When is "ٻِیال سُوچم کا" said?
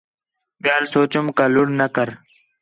0.61-1.45